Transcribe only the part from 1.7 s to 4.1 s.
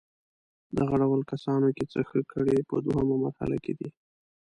که څه ښه کړي په دوهمه مرحله کې دي.